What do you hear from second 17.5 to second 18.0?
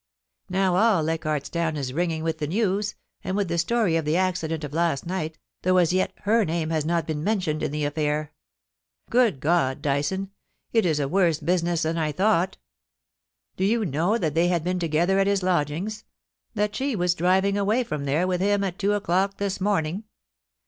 away